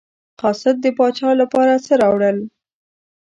[0.41, 2.37] قاصد د پاچا لپاره څه راوړل.